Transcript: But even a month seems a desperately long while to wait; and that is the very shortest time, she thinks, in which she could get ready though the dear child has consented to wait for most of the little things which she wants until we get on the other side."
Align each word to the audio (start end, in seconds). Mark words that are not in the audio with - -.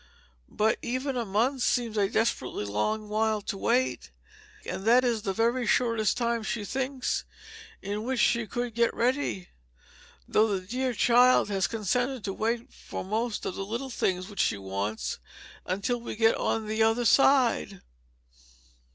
But 0.49 0.79
even 0.81 1.15
a 1.15 1.25
month 1.25 1.61
seems 1.61 1.95
a 1.95 2.09
desperately 2.09 2.65
long 2.65 3.07
while 3.07 3.39
to 3.43 3.55
wait; 3.55 4.09
and 4.65 4.83
that 4.83 5.03
is 5.03 5.21
the 5.21 5.31
very 5.31 5.67
shortest 5.67 6.17
time, 6.17 6.41
she 6.41 6.65
thinks, 6.65 7.23
in 7.83 8.03
which 8.03 8.19
she 8.19 8.47
could 8.47 8.73
get 8.73 8.95
ready 8.95 9.49
though 10.27 10.47
the 10.57 10.65
dear 10.65 10.95
child 10.95 11.49
has 11.49 11.67
consented 11.67 12.23
to 12.23 12.33
wait 12.33 12.73
for 12.73 13.05
most 13.05 13.45
of 13.45 13.53
the 13.53 13.63
little 13.63 13.91
things 13.91 14.27
which 14.27 14.39
she 14.41 14.57
wants 14.57 15.19
until 15.67 16.01
we 16.01 16.15
get 16.15 16.33
on 16.33 16.65
the 16.65 16.81
other 16.81 17.05
side." 17.05 17.83